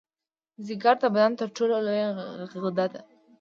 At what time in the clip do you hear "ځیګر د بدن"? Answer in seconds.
0.65-1.31